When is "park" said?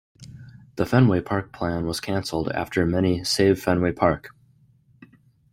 1.21-1.53, 3.91-4.29